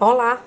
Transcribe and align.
Olá, 0.00 0.42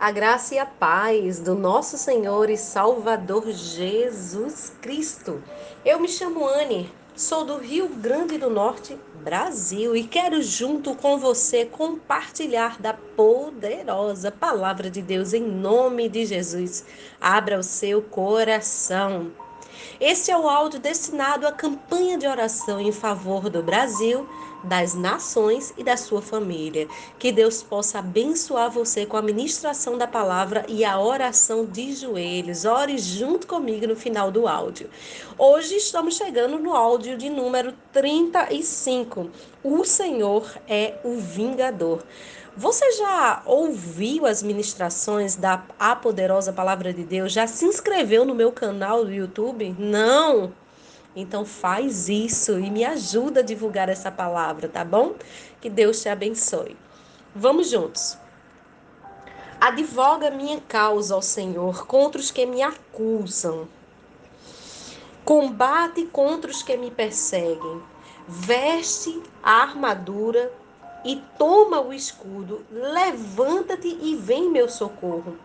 a 0.00 0.10
graça 0.10 0.56
e 0.56 0.58
a 0.58 0.66
paz 0.66 1.38
do 1.38 1.54
nosso 1.54 1.96
Senhor 1.96 2.50
e 2.50 2.56
Salvador 2.56 3.48
Jesus 3.48 4.72
Cristo. 4.82 5.40
Eu 5.84 6.00
me 6.00 6.08
chamo 6.08 6.44
Anne, 6.44 6.92
sou 7.14 7.44
do 7.44 7.58
Rio 7.58 7.88
Grande 7.88 8.38
do 8.38 8.50
Norte, 8.50 8.98
Brasil, 9.22 9.94
e 9.94 10.02
quero 10.02 10.42
junto 10.42 10.96
com 10.96 11.16
você 11.16 11.64
compartilhar 11.64 12.82
da 12.82 12.92
poderosa 12.92 14.32
palavra 14.32 14.90
de 14.90 15.00
Deus 15.00 15.32
em 15.32 15.42
nome 15.42 16.08
de 16.08 16.26
Jesus. 16.26 16.84
Abra 17.20 17.56
o 17.56 17.62
seu 17.62 18.02
coração. 18.02 19.30
Este 20.00 20.32
é 20.32 20.36
o 20.36 20.48
áudio 20.48 20.80
destinado 20.80 21.46
à 21.46 21.52
campanha 21.52 22.18
de 22.18 22.26
oração 22.26 22.80
em 22.80 22.90
favor 22.90 23.48
do 23.48 23.62
Brasil 23.62 24.28
das 24.62 24.94
nações 24.94 25.72
e 25.76 25.82
da 25.82 25.96
sua 25.96 26.20
família. 26.20 26.88
Que 27.18 27.32
Deus 27.32 27.62
possa 27.62 27.98
abençoar 27.98 28.70
você 28.70 29.06
com 29.06 29.16
a 29.16 29.22
ministração 29.22 29.96
da 29.96 30.06
palavra 30.06 30.64
e 30.68 30.84
a 30.84 31.00
oração 31.00 31.64
de 31.64 31.94
joelhos. 31.94 32.64
Ore 32.64 32.98
junto 32.98 33.46
comigo 33.46 33.86
no 33.86 33.96
final 33.96 34.30
do 34.30 34.46
áudio. 34.46 34.90
Hoje 35.36 35.76
estamos 35.76 36.16
chegando 36.16 36.58
no 36.58 36.74
áudio 36.74 37.16
de 37.16 37.30
número 37.30 37.72
35. 37.92 39.30
O 39.62 39.84
Senhor 39.84 40.50
é 40.66 40.94
o 41.04 41.16
vingador. 41.16 42.02
Você 42.56 42.90
já 42.90 43.40
ouviu 43.46 44.26
as 44.26 44.42
ministrações 44.42 45.36
da 45.36 45.62
A 45.78 45.94
Poderosa 45.94 46.52
Palavra 46.52 46.92
de 46.92 47.04
Deus? 47.04 47.32
Já 47.32 47.46
se 47.46 47.64
inscreveu 47.64 48.24
no 48.24 48.34
meu 48.34 48.50
canal 48.50 49.04
do 49.04 49.12
YouTube? 49.12 49.76
Não? 49.78 50.52
Então 51.20 51.44
faz 51.44 52.08
isso 52.08 52.60
e 52.60 52.70
me 52.70 52.84
ajuda 52.84 53.40
a 53.40 53.42
divulgar 53.42 53.88
essa 53.88 54.08
palavra, 54.08 54.68
tá 54.68 54.84
bom? 54.84 55.16
Que 55.60 55.68
Deus 55.68 56.00
te 56.00 56.08
abençoe. 56.08 56.76
Vamos 57.34 57.68
juntos. 57.68 58.16
Advoga 59.60 60.30
minha 60.30 60.60
causa 60.60 61.16
ao 61.16 61.20
Senhor 61.20 61.88
contra 61.88 62.20
os 62.20 62.30
que 62.30 62.46
me 62.46 62.62
acusam. 62.62 63.66
Combate 65.24 66.04
contra 66.04 66.52
os 66.52 66.62
que 66.62 66.76
me 66.76 66.88
perseguem. 66.88 67.82
Veste 68.28 69.20
a 69.42 69.62
armadura 69.62 70.52
e 71.04 71.22
toma 71.38 71.80
o 71.80 71.92
escudo, 71.92 72.64
levanta-te 72.70 73.88
e 74.00 74.14
vem 74.16 74.50
meu 74.50 74.68
socorro. 74.68 75.36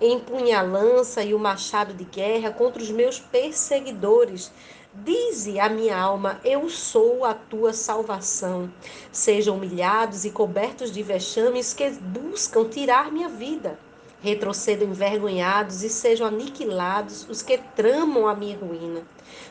Empunha 0.00 0.58
a 0.58 0.62
lança 0.62 1.22
e 1.22 1.32
o 1.32 1.38
machado 1.38 1.94
de 1.94 2.04
guerra 2.04 2.50
contra 2.50 2.82
os 2.82 2.90
meus 2.90 3.18
perseguidores. 3.18 4.50
Dize 4.94 5.58
a 5.58 5.70
minha 5.70 5.96
alma: 5.96 6.38
Eu 6.44 6.68
sou 6.68 7.24
a 7.24 7.32
tua 7.32 7.72
salvação. 7.72 8.70
Sejam 9.10 9.56
humilhados 9.56 10.26
e 10.26 10.30
cobertos 10.30 10.92
de 10.92 11.02
vexames 11.02 11.72
que 11.72 11.88
buscam 11.88 12.68
tirar 12.68 13.10
minha 13.10 13.26
vida. 13.26 13.78
Retrocedam 14.20 14.90
envergonhados 14.90 15.82
e 15.82 15.88
sejam 15.88 16.26
aniquilados 16.26 17.26
os 17.26 17.40
que 17.40 17.56
tramam 17.74 18.28
a 18.28 18.34
minha 18.34 18.58
ruína. 18.58 19.00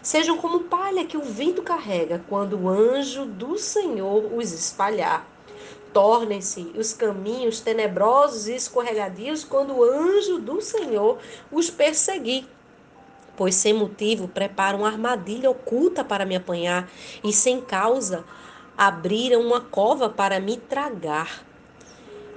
Sejam 0.03 0.37
como 0.37 0.65
palha 0.65 1.07
que 1.07 1.17
o 1.17 1.23
vento 1.23 1.63
carrega 1.63 2.23
quando 2.29 2.55
o 2.55 2.69
anjo 2.69 3.25
do 3.25 3.57
Senhor 3.57 4.31
os 4.35 4.51
espalhar. 4.51 5.27
Tornem-se 5.91 6.71
os 6.77 6.93
caminhos 6.93 7.59
tenebrosos 7.59 8.47
e 8.47 8.53
escorregadios 8.53 9.43
quando 9.43 9.73
o 9.73 9.83
anjo 9.83 10.37
do 10.37 10.61
Senhor 10.61 11.17
os 11.51 11.71
perseguir 11.71 12.45
pois 13.41 13.55
sem 13.55 13.73
motivo 13.73 14.27
preparam 14.27 14.81
uma 14.81 14.87
armadilha 14.87 15.49
oculta 15.49 16.03
para 16.03 16.27
me 16.27 16.35
apanhar 16.35 16.87
e 17.23 17.33
sem 17.33 17.59
causa 17.59 18.23
abriram 18.77 19.41
uma 19.41 19.59
cova 19.59 20.07
para 20.07 20.39
me 20.39 20.57
tragar. 20.57 21.43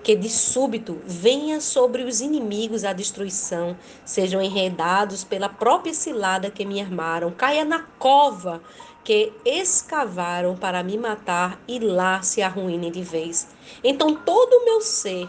Que 0.02 0.16
de 0.16 0.30
súbito 0.30 1.02
venha 1.04 1.60
sobre 1.60 2.04
os 2.04 2.22
inimigos 2.22 2.84
a 2.84 2.94
destruição, 2.94 3.76
sejam 4.02 4.40
enredados 4.40 5.24
pela 5.24 5.50
própria 5.50 5.92
cilada 5.92 6.50
que 6.50 6.64
me 6.64 6.80
armaram, 6.80 7.30
caia 7.32 7.66
na 7.66 7.80
cova 7.98 8.62
que 9.04 9.30
escavaram 9.44 10.56
para 10.56 10.82
me 10.82 10.96
matar 10.96 11.60
e 11.68 11.78
lá 11.78 12.22
se 12.22 12.40
arruinem 12.40 12.90
de 12.90 13.02
vez. 13.02 13.48
Então 13.84 14.14
todo 14.14 14.54
o 14.54 14.64
meu 14.64 14.80
ser 14.80 15.28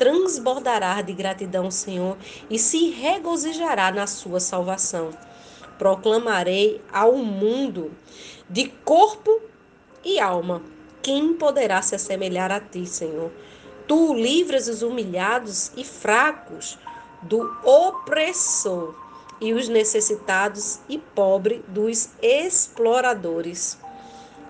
transbordará 0.00 1.02
de 1.02 1.12
gratidão 1.12 1.66
ao 1.66 1.70
Senhor 1.70 2.16
e 2.48 2.58
se 2.58 2.88
regozijará 2.88 3.92
na 3.92 4.06
sua 4.06 4.40
salvação. 4.40 5.10
Proclamarei 5.76 6.80
ao 6.90 7.16
mundo 7.16 7.92
de 8.48 8.68
corpo 8.82 9.42
e 10.02 10.18
alma: 10.18 10.62
quem 11.02 11.34
poderá 11.34 11.82
se 11.82 11.94
assemelhar 11.94 12.50
a 12.50 12.58
ti, 12.58 12.86
Senhor? 12.86 13.30
Tu 13.86 14.14
livras 14.14 14.68
os 14.68 14.80
humilhados 14.80 15.70
e 15.76 15.84
fracos 15.84 16.78
do 17.20 17.54
opressor 17.62 18.94
e 19.38 19.52
os 19.52 19.68
necessitados 19.68 20.78
e 20.88 20.96
pobres 20.96 21.60
dos 21.68 22.08
exploradores. 22.22 23.76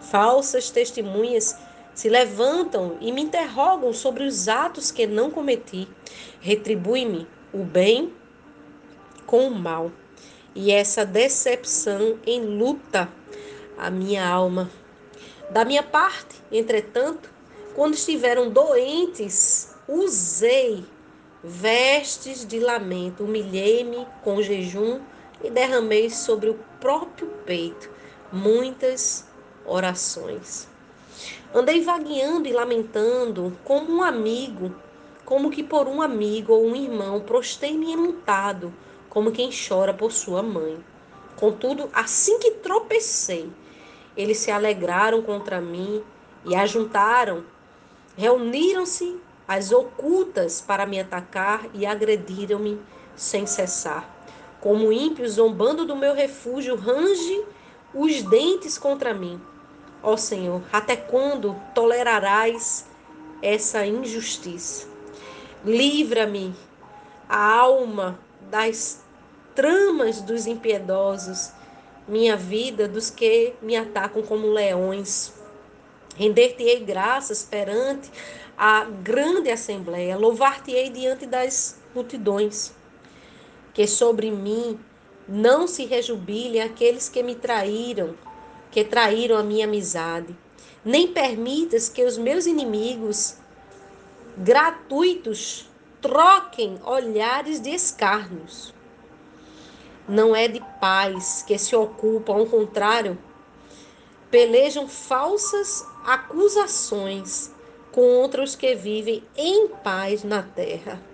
Falsas 0.00 0.70
testemunhas 0.70 1.56
se 1.94 2.08
levantam 2.08 2.96
e 3.00 3.12
me 3.12 3.22
interrogam 3.22 3.92
sobre 3.92 4.24
os 4.24 4.48
atos 4.48 4.90
que 4.90 5.06
não 5.06 5.30
cometi. 5.30 5.88
Retribui-me 6.40 7.26
o 7.52 7.64
bem 7.64 8.12
com 9.26 9.48
o 9.48 9.54
mal. 9.54 9.92
E 10.54 10.72
essa 10.72 11.04
decepção 11.04 12.18
enluta 12.26 13.08
a 13.78 13.90
minha 13.90 14.26
alma. 14.26 14.70
Da 15.50 15.64
minha 15.64 15.82
parte, 15.82 16.36
entretanto, 16.50 17.30
quando 17.74 17.94
estiveram 17.94 18.50
doentes, 18.50 19.74
usei 19.86 20.84
vestes 21.42 22.46
de 22.46 22.58
lamento, 22.58 23.24
humilhei-me 23.24 24.06
com 24.22 24.42
jejum 24.42 25.00
e 25.42 25.50
derramei 25.50 26.10
sobre 26.10 26.50
o 26.50 26.58
próprio 26.78 27.28
peito 27.46 27.90
muitas 28.32 29.26
orações. 29.64 30.69
Andei 31.52 31.80
vagueando 31.82 32.46
e 32.46 32.52
lamentando, 32.52 33.58
como 33.64 33.92
um 33.92 34.02
amigo, 34.04 34.72
como 35.24 35.50
que 35.50 35.64
por 35.64 35.88
um 35.88 36.00
amigo 36.00 36.52
ou 36.52 36.64
um 36.64 36.76
irmão, 36.76 37.18
prostei-me 37.20 37.92
emutado, 37.92 38.72
como 39.08 39.32
quem 39.32 39.50
chora 39.50 39.92
por 39.92 40.12
sua 40.12 40.44
mãe. 40.44 40.78
Contudo, 41.34 41.90
assim 41.92 42.38
que 42.38 42.52
tropecei, 42.52 43.50
eles 44.16 44.38
se 44.38 44.52
alegraram 44.52 45.22
contra 45.22 45.60
mim 45.60 46.04
e 46.44 46.54
ajuntaram, 46.54 47.42
reuniram-se 48.16 49.20
as 49.48 49.72
ocultas 49.72 50.60
para 50.60 50.86
me 50.86 51.00
atacar 51.00 51.68
e 51.74 51.84
agrediram-me 51.84 52.80
sem 53.16 53.44
cessar. 53.44 54.08
Como 54.60 54.92
ímpios 54.92 55.32
zombando 55.32 55.84
do 55.84 55.96
meu 55.96 56.14
refúgio, 56.14 56.76
range 56.76 57.44
os 57.92 58.22
dentes 58.22 58.78
contra 58.78 59.12
mim. 59.12 59.40
Ó 60.02 60.16
Senhor, 60.16 60.62
até 60.72 60.96
quando 60.96 61.54
tolerarás 61.74 62.86
essa 63.42 63.84
injustiça? 63.84 64.88
Livra-me, 65.64 66.54
a 67.28 67.54
alma, 67.54 68.18
das 68.50 69.02
tramas 69.54 70.20
dos 70.20 70.46
impiedosos, 70.46 71.52
minha 72.08 72.36
vida 72.36 72.88
dos 72.88 73.10
que 73.10 73.54
me 73.62 73.76
atacam 73.76 74.22
como 74.22 74.46
leões. 74.48 75.32
Render-te-ei 76.16 76.80
graças 76.80 77.44
perante 77.44 78.10
a 78.56 78.84
grande 78.84 79.50
assembleia, 79.50 80.16
louvar-te-ei 80.16 80.90
diante 80.90 81.26
das 81.26 81.78
multidões. 81.94 82.72
Que 83.72 83.86
sobre 83.86 84.30
mim 84.30 84.78
não 85.28 85.68
se 85.68 85.84
rejubilem 85.84 86.60
aqueles 86.60 87.08
que 87.08 87.22
me 87.22 87.36
traíram, 87.36 88.14
que 88.70 88.84
traíram 88.84 89.36
a 89.36 89.42
minha 89.42 89.66
amizade. 89.66 90.36
Nem 90.84 91.08
permitas 91.08 91.88
que 91.88 92.04
os 92.04 92.16
meus 92.16 92.46
inimigos 92.46 93.36
gratuitos 94.36 95.68
troquem 96.00 96.78
olhares 96.84 97.60
de 97.60 97.70
escárnios. 97.70 98.72
Não 100.08 100.34
é 100.34 100.48
de 100.48 100.60
paz 100.80 101.44
que 101.46 101.58
se 101.58 101.76
ocupam, 101.76 102.34
ao 102.34 102.46
contrário, 102.46 103.18
pelejam 104.30 104.88
falsas 104.88 105.84
acusações 106.04 107.52
contra 107.92 108.42
os 108.42 108.56
que 108.56 108.74
vivem 108.74 109.22
em 109.36 109.68
paz 109.68 110.24
na 110.24 110.42
terra. 110.42 111.09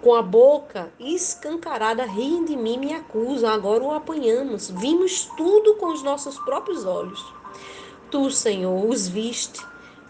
Com 0.00 0.14
a 0.14 0.22
boca 0.22 0.92
escancarada, 1.00 2.04
riem 2.04 2.44
de 2.44 2.56
mim, 2.56 2.78
me 2.78 2.94
acusam. 2.94 3.50
Agora 3.50 3.82
o 3.82 3.90
apanhamos. 3.90 4.70
Vimos 4.70 5.24
tudo 5.36 5.74
com 5.74 5.92
os 5.92 6.04
nossos 6.04 6.38
próprios 6.38 6.84
olhos. 6.84 7.24
Tu, 8.08 8.30
Senhor, 8.30 8.86
os 8.86 9.08
viste. 9.08 9.60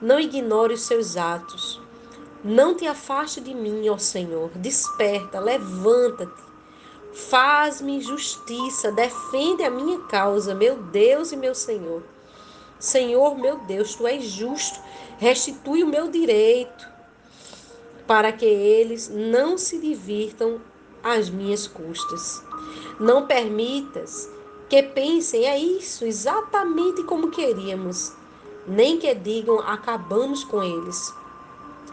Não 0.01 0.21
ignore 0.21 0.75
os 0.75 0.83
seus 0.83 1.17
atos. 1.17 1.81
Não 2.45 2.75
te 2.75 2.87
afaste 2.87 3.41
de 3.41 3.55
mim, 3.55 3.89
ó 3.89 3.97
Senhor. 3.97 4.51
Desperta, 4.55 5.41
levanta-te. 5.41 6.49
Faz-me 7.13 8.01
justiça, 8.01 8.93
defende 8.93 9.65
a 9.65 9.71
minha 9.71 10.01
causa, 10.03 10.55
meu 10.55 10.77
Deus 10.77 11.33
e 11.33 11.37
meu 11.37 11.55
Senhor. 11.55 12.03
Senhor, 12.79 13.37
meu 13.37 13.59
Deus, 13.61 13.97
tu 13.97 14.07
és 14.07 14.25
justo, 14.25 14.79
restitui 15.19 15.83
o 15.83 15.89
meu 15.89 16.09
direito 16.09 16.98
para 18.09 18.33
que 18.33 18.47
eles 18.47 19.11
não 19.11 19.59
se 19.59 19.79
divirtam 19.79 20.63
às 21.05 21.29
minhas 21.29 21.67
custas. 21.69 22.43
Não 22.99 23.27
permitas 23.27 24.31
que 24.67 24.83
pensem, 24.83 25.45
é 25.47 25.59
isso, 25.59 26.07
exatamente 26.07 27.05
como 27.05 27.31
queríamos, 27.31 28.15
nem 28.67 28.99
que 28.99 29.15
digam, 29.15 29.61
acabamos 29.61 30.43
com 30.43 30.63
eles. 30.63 31.13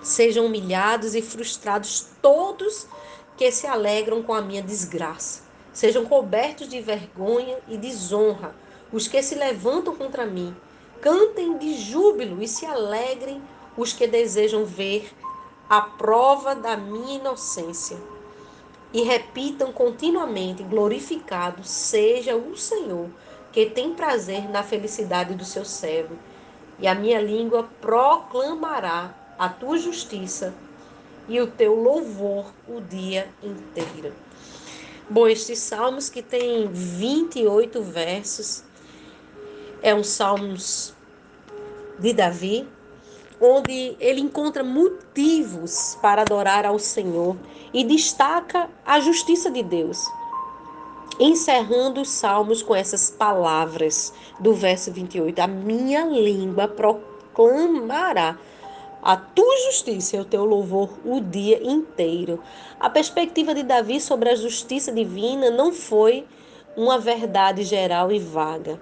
Sejam 0.01 0.45
humilhados 0.45 1.15
e 1.15 1.21
frustrados 1.21 2.07
todos 2.21 2.87
que 3.35 3.51
se 3.51 3.67
alegram 3.67 4.23
com 4.23 4.33
a 4.33 4.41
minha 4.41 4.61
desgraça. 4.61 5.43
Sejam 5.73 6.05
cobertos 6.05 6.69
de 6.69 6.79
vergonha 6.79 7.57
e 7.67 7.77
desonra 7.77 8.55
os 8.91 9.05
que 9.05 9.21
se 9.21 9.35
levantam 9.35 9.93
contra 9.93 10.25
mim. 10.25 10.55
Cantem 11.01 11.57
de 11.57 11.77
júbilo 11.77 12.41
e 12.41 12.47
se 12.47 12.65
alegrem 12.65 13.41
os 13.75 13.91
que 13.91 14.07
desejam 14.07 14.63
ver 14.63 15.11
a 15.69 15.81
prova 15.81 16.55
da 16.55 16.77
minha 16.77 17.17
inocência. 17.17 17.97
E 18.93 19.01
repitam 19.01 19.71
continuamente: 19.71 20.63
glorificado 20.63 21.63
seja 21.63 22.35
o 22.35 22.55
Senhor, 22.55 23.09
que 23.51 23.65
tem 23.65 23.93
prazer 23.93 24.49
na 24.49 24.63
felicidade 24.63 25.33
do 25.33 25.45
seu 25.45 25.65
servo. 25.65 26.17
E 26.79 26.87
a 26.87 26.95
minha 26.95 27.21
língua 27.21 27.69
proclamará 27.81 29.13
a 29.37 29.49
tua 29.49 29.77
justiça 29.77 30.53
e 31.27 31.39
o 31.41 31.47
teu 31.47 31.73
louvor 31.73 32.51
o 32.67 32.79
dia 32.81 33.29
inteiro. 33.41 34.13
Bom, 35.09 35.27
estes 35.27 35.59
salmos 35.59 36.09
que 36.09 36.21
tem 36.21 36.67
28 36.67 37.81
versos, 37.81 38.63
é 39.81 39.93
um 39.93 40.03
salmos 40.03 40.93
de 41.99 42.11
Davi, 42.11 42.67
onde 43.39 43.95
ele 43.99 44.21
encontra 44.21 44.63
motivos 44.63 45.97
para 46.01 46.21
adorar 46.21 46.65
ao 46.65 46.79
Senhor 46.79 47.35
e 47.73 47.83
destaca 47.83 48.69
a 48.85 48.99
justiça 48.99 49.51
de 49.51 49.61
Deus. 49.61 49.99
Encerrando 51.19 52.01
os 52.01 52.09
salmos 52.09 52.61
com 52.61 52.75
essas 52.75 53.09
palavras 53.09 54.13
do 54.39 54.53
verso 54.53 54.91
28, 54.91 55.39
a 55.39 55.47
minha 55.47 56.05
língua 56.05 56.67
proclamará 56.67 58.37
a 59.01 59.15
tua 59.15 59.55
justiça 59.67 60.17
e 60.17 60.19
o 60.19 60.25
teu 60.25 60.43
louvor 60.43 60.89
o 61.05 61.21
dia 61.21 61.63
inteiro. 61.63 62.41
A 62.79 62.89
perspectiva 62.89 63.53
de 63.53 63.63
Davi 63.63 64.01
sobre 64.01 64.29
a 64.29 64.35
justiça 64.35 64.91
divina 64.91 65.51
não 65.51 65.71
foi 65.71 66.25
uma 66.75 66.97
verdade 66.97 67.63
geral 67.63 68.11
e 68.11 68.19
vaga, 68.19 68.81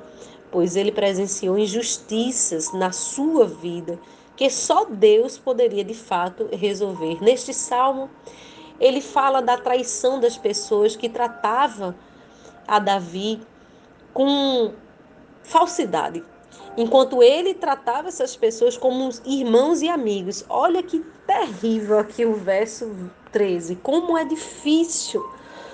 pois 0.50 0.76
ele 0.76 0.92
presenciou 0.92 1.60
injustiças 1.60 2.74
na 2.74 2.92
sua 2.92 3.46
vida 3.46 4.00
que 4.36 4.50
só 4.50 4.86
Deus 4.86 5.38
poderia 5.38 5.84
de 5.84 5.94
fato 5.94 6.50
resolver. 6.52 7.24
Neste 7.24 7.54
salmo, 7.54 8.10
ele 8.80 9.02
fala 9.02 9.42
da 9.42 9.58
traição 9.58 10.20
das 10.20 10.38
pessoas 10.38 10.96
que 10.96 11.08
tratava 11.08 11.96
a 12.68 12.80
Davi 12.80 13.42
com 14.14 14.74
falsidade, 15.44 16.24
enquanto 16.78 17.22
ele 17.22 17.54
tratava 17.54 18.08
essas 18.08 18.36
pessoas 18.36 18.78
como 18.78 19.10
irmãos 19.26 19.82
e 19.82 19.90
amigos. 19.90 20.44
Olha 20.50 20.82
que 20.82 21.00
terrível 21.28 22.00
aqui 22.00 22.26
o 22.26 22.34
verso 22.34 22.96
13. 23.32 23.76
Como 23.78 24.18
é 24.18 24.26
difícil 24.26 25.24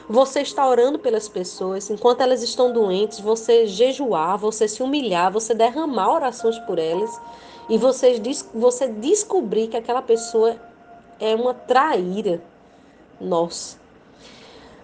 você 0.09 0.41
estar 0.41 0.67
orando 0.67 0.97
pelas 0.97 1.29
pessoas 1.29 1.87
enquanto 1.91 2.21
elas 2.21 2.41
estão 2.41 2.73
doentes, 2.73 3.19
você 3.19 3.67
jejuar, 3.67 4.39
você 4.39 4.67
se 4.67 4.81
humilhar, 4.81 5.31
você 5.31 5.53
derramar 5.53 6.11
orações 6.11 6.57
por 6.59 6.79
elas 6.79 7.21
e 7.69 7.77
você, 7.77 8.19
você 8.51 8.87
descobrir 8.87 9.67
que 9.67 9.77
aquela 9.77 10.01
pessoa 10.01 10.55
é 11.19 11.35
uma 11.35 11.53
traíra. 11.53 12.41
Nossa. 13.21 13.77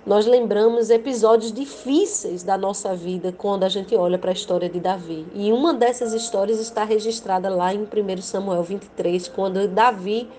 Nós 0.06 0.28
lembramos 0.28 0.92
episódios 0.92 1.52
difíceis 1.52 2.44
da 2.44 2.56
nossa 2.56 2.96
vida 2.96 3.34
quando 3.36 3.64
a 3.64 3.70
gente 3.70 3.96
olha 3.96 4.20
para 4.20 4.30
a 4.30 4.34
história 4.34 4.70
de 4.70 4.80
Davi. 4.80 5.26
E 5.34 5.52
uma 5.52 5.74
dessas 5.74 6.14
histórias 6.14 6.60
está 6.60 6.84
registrada 6.84 7.50
lá 7.50 7.74
em 7.74 7.80
1 7.80 8.22
Samuel 8.22 8.62
23, 8.62 9.28
quando 9.30 9.68
Davi 9.68 10.30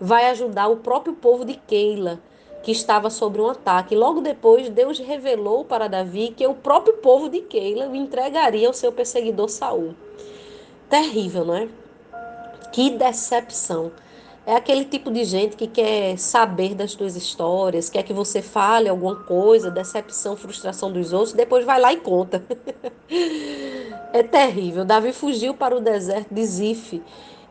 vai 0.00 0.30
ajudar 0.30 0.68
o 0.68 0.76
próprio 0.76 1.14
povo 1.14 1.44
de 1.44 1.54
Keila, 1.54 2.20
que 2.62 2.70
estava 2.70 3.10
sob 3.10 3.40
um 3.40 3.50
ataque. 3.50 3.94
Logo 3.94 4.20
depois, 4.20 4.68
Deus 4.68 4.98
revelou 4.98 5.64
para 5.64 5.88
Davi 5.88 6.32
que 6.36 6.46
o 6.46 6.54
próprio 6.54 6.94
povo 6.94 7.28
de 7.28 7.40
Keila 7.40 7.88
o 7.88 7.94
entregaria 7.94 8.66
ao 8.68 8.74
seu 8.74 8.92
perseguidor 8.92 9.48
Saul. 9.48 9.94
Terrível, 10.88 11.44
não 11.44 11.54
é? 11.54 11.68
Que 12.72 12.90
decepção. 12.90 13.92
É 14.44 14.56
aquele 14.56 14.84
tipo 14.84 15.10
de 15.10 15.24
gente 15.24 15.56
que 15.56 15.68
quer 15.68 16.18
saber 16.18 16.74
das 16.74 16.94
tuas 16.94 17.14
histórias, 17.14 17.88
quer 17.88 18.02
que 18.02 18.12
você 18.12 18.42
fale 18.42 18.88
alguma 18.88 19.14
coisa, 19.14 19.70
decepção, 19.70 20.36
frustração 20.36 20.90
dos 20.90 21.12
outros, 21.12 21.32
depois 21.32 21.64
vai 21.64 21.80
lá 21.80 21.92
e 21.92 21.98
conta. 21.98 22.44
é 24.12 24.22
terrível. 24.24 24.84
Davi 24.84 25.12
fugiu 25.12 25.54
para 25.54 25.76
o 25.76 25.80
deserto 25.80 26.34
de 26.34 26.44
Zif 26.44 27.02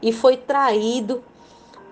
e 0.01 0.11
foi 0.11 0.35
traído 0.35 1.23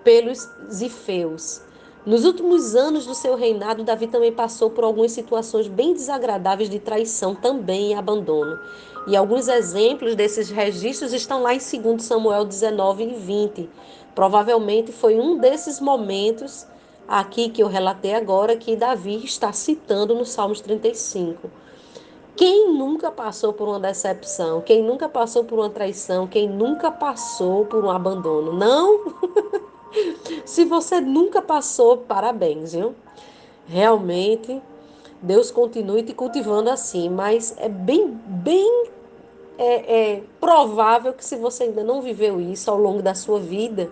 pelos 0.04 0.46
zifeus. 0.70 1.62
Nos 2.06 2.24
últimos 2.24 2.74
anos 2.74 3.04
do 3.04 3.14
seu 3.14 3.36
reinado, 3.36 3.84
Davi 3.84 4.06
também 4.06 4.32
passou 4.32 4.70
por 4.70 4.84
algumas 4.84 5.12
situações 5.12 5.68
bem 5.68 5.92
desagradáveis 5.92 6.70
de 6.70 6.78
traição 6.78 7.34
também 7.34 7.90
e 7.90 7.94
abandono. 7.94 8.58
E 9.06 9.14
alguns 9.14 9.48
exemplos 9.48 10.14
desses 10.14 10.48
registros 10.48 11.12
estão 11.12 11.42
lá 11.42 11.54
em 11.54 11.58
2 11.58 12.02
Samuel 12.02 12.46
19 12.46 13.04
e 13.04 13.14
20. 13.14 13.70
Provavelmente 14.14 14.92
foi 14.92 15.20
um 15.20 15.36
desses 15.36 15.78
momentos 15.78 16.66
aqui 17.06 17.50
que 17.50 17.62
eu 17.62 17.68
relatei 17.68 18.14
agora 18.14 18.56
que 18.56 18.76
Davi 18.76 19.22
está 19.22 19.52
citando 19.52 20.14
no 20.14 20.24
Salmos 20.24 20.62
35. 20.62 21.50
Quem 22.34 22.72
nunca 22.72 23.10
passou 23.10 23.52
por 23.52 23.68
uma 23.68 23.78
decepção? 23.78 24.62
Quem 24.62 24.82
nunca 24.82 25.06
passou 25.06 25.44
por 25.44 25.58
uma 25.58 25.68
traição? 25.68 26.26
Quem 26.26 26.48
nunca 26.48 26.90
passou 26.90 27.66
por 27.66 27.84
um 27.84 27.90
abandono? 27.90 28.54
Não? 28.54 29.12
Se 30.44 30.64
você 30.64 31.00
nunca 31.00 31.42
passou, 31.42 31.98
parabéns, 31.98 32.72
viu? 32.72 32.94
Realmente, 33.66 34.60
Deus 35.22 35.50
continue 35.50 36.02
te 36.02 36.14
cultivando 36.14 36.70
assim, 36.70 37.08
mas 37.08 37.54
é 37.58 37.68
bem, 37.68 38.08
bem 38.26 38.84
é, 39.58 40.14
é 40.14 40.22
provável 40.40 41.12
que 41.12 41.24
se 41.24 41.36
você 41.36 41.64
ainda 41.64 41.84
não 41.84 42.00
viveu 42.00 42.40
isso 42.40 42.70
ao 42.70 42.78
longo 42.78 43.02
da 43.02 43.14
sua 43.14 43.38
vida, 43.38 43.90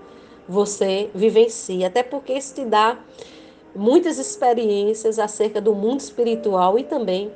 você 0.49 1.11
vivencie. 1.15 1.85
Até 1.85 2.03
porque 2.03 2.33
isso 2.33 2.55
te 2.55 2.65
dá 2.65 2.99
muitas 3.75 4.19
experiências 4.19 5.19
acerca 5.19 5.61
do 5.61 5.75
mundo 5.75 6.01
espiritual 6.01 6.79
e 6.79 6.85
também 6.85 7.31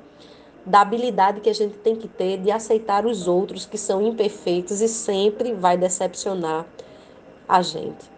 da 0.65 0.81
habilidade 0.81 1.41
que 1.41 1.51
a 1.51 1.55
gente 1.55 1.77
tem 1.79 1.95
que 1.95 2.09
ter 2.09 2.39
de 2.39 2.51
aceitar 2.51 3.05
os 3.05 3.29
outros 3.29 3.67
que 3.67 3.77
são 3.77 4.01
imperfeitos 4.01 4.81
e 4.81 4.89
sempre 4.89 5.53
vai 5.53 5.77
decepcionar 5.77 6.67
a 7.49 7.61
gente. 7.61 8.11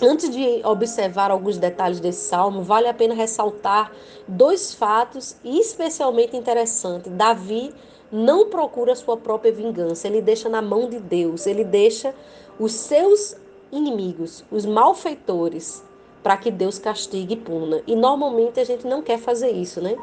Antes 0.00 0.28
de 0.28 0.60
observar 0.62 1.30
alguns 1.30 1.56
detalhes 1.56 2.00
desse 2.00 2.28
salmo, 2.28 2.62
vale 2.62 2.86
a 2.86 2.92
pena 2.92 3.14
ressaltar 3.14 3.90
dois 4.28 4.74
fatos 4.74 5.36
especialmente 5.42 6.36
interessantes. 6.36 7.10
Davi 7.12 7.72
não 8.12 8.50
procura 8.50 8.94
sua 8.94 9.16
própria 9.16 9.50
vingança, 9.50 10.06
ele 10.06 10.20
deixa 10.20 10.50
na 10.50 10.60
mão 10.60 10.90
de 10.90 10.98
Deus, 10.98 11.46
ele 11.46 11.64
deixa 11.64 12.14
os 12.60 12.72
seus 12.72 13.36
inimigos, 13.72 14.44
os 14.50 14.66
malfeitores, 14.66 15.82
para 16.22 16.36
que 16.36 16.50
Deus 16.50 16.78
castigue 16.78 17.32
e 17.34 17.36
puna. 17.38 17.82
E 17.86 17.96
normalmente 17.96 18.60
a 18.60 18.64
gente 18.64 18.86
não 18.86 19.00
quer 19.00 19.18
fazer 19.18 19.50
isso, 19.50 19.80
né? 19.80 19.96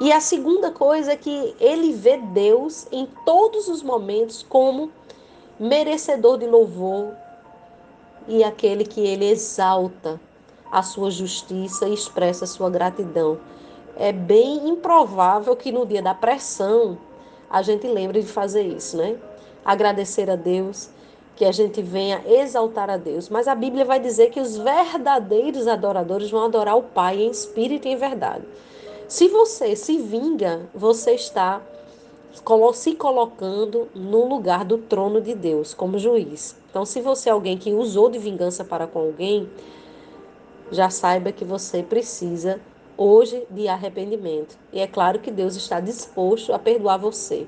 E 0.00 0.12
a 0.12 0.20
segunda 0.20 0.70
coisa 0.70 1.12
é 1.12 1.16
que 1.16 1.56
ele 1.58 1.92
vê 1.92 2.18
Deus 2.18 2.86
em 2.92 3.08
todos 3.24 3.66
os 3.66 3.82
momentos 3.82 4.44
como 4.48 4.92
merecedor 5.58 6.38
de 6.38 6.46
louvor, 6.46 7.14
e 8.28 8.42
aquele 8.42 8.84
que 8.84 9.00
ele 9.00 9.24
exalta 9.30 10.20
a 10.70 10.82
sua 10.82 11.10
justiça 11.10 11.88
e 11.88 11.94
expressa 11.94 12.44
a 12.44 12.48
sua 12.48 12.68
gratidão. 12.68 13.38
É 13.96 14.12
bem 14.12 14.68
improvável 14.68 15.56
que 15.56 15.72
no 15.72 15.86
dia 15.86 16.02
da 16.02 16.14
pressão 16.14 16.98
a 17.48 17.62
gente 17.62 17.86
lembre 17.86 18.20
de 18.20 18.28
fazer 18.28 18.62
isso, 18.62 18.96
né? 18.96 19.16
Agradecer 19.64 20.28
a 20.28 20.36
Deus, 20.36 20.90
que 21.34 21.44
a 21.44 21.52
gente 21.52 21.82
venha 21.82 22.22
exaltar 22.26 22.90
a 22.90 22.96
Deus. 22.96 23.28
Mas 23.28 23.46
a 23.46 23.54
Bíblia 23.54 23.84
vai 23.84 24.00
dizer 24.00 24.30
que 24.30 24.40
os 24.40 24.56
verdadeiros 24.56 25.66
adoradores 25.66 26.30
vão 26.30 26.44
adorar 26.44 26.76
o 26.76 26.82
Pai 26.82 27.22
em 27.22 27.30
espírito 27.30 27.86
e 27.86 27.92
em 27.92 27.96
verdade. 27.96 28.44
Se 29.06 29.28
você 29.28 29.76
se 29.76 29.98
vinga, 29.98 30.68
você 30.74 31.12
está 31.12 31.60
se 32.74 32.94
colocando 32.94 33.88
no 33.94 34.26
lugar 34.26 34.64
do 34.64 34.78
trono 34.78 35.20
de 35.20 35.34
Deus 35.34 35.74
como 35.74 35.98
juiz. 35.98 36.56
Então, 36.70 36.84
se 36.84 37.00
você 37.00 37.28
é 37.28 37.32
alguém 37.32 37.56
que 37.56 37.72
usou 37.72 38.10
de 38.10 38.18
vingança 38.18 38.64
para 38.64 38.86
com 38.86 38.98
alguém, 38.98 39.48
já 40.70 40.90
saiba 40.90 41.32
que 41.32 41.44
você 41.44 41.82
precisa 41.82 42.60
hoje 42.96 43.46
de 43.50 43.68
arrependimento. 43.68 44.58
E 44.72 44.80
é 44.80 44.86
claro 44.86 45.18
que 45.18 45.30
Deus 45.30 45.56
está 45.56 45.80
disposto 45.80 46.52
a 46.52 46.58
perdoar 46.58 46.98
você. 46.98 47.46